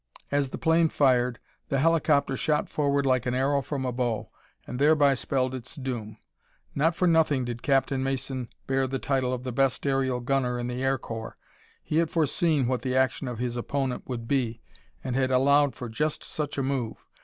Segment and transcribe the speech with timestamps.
[0.31, 1.37] As the plane fired,
[1.69, 4.31] the helicopter shot forward like an arrow from a bow,
[4.65, 6.17] and thereby spelled its doom.
[6.73, 10.65] Not for nothing did Captain Mason bear the title of the best aerial gunner in
[10.65, 11.37] the Air Corps.
[11.83, 14.63] He had foreseen what the action of his opponent would be
[15.03, 17.05] and had allowed for just such a move.